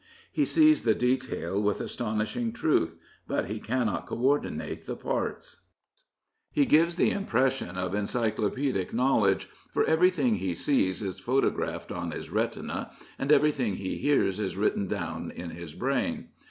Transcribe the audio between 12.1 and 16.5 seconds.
retina and everything he hears is written down in his brain.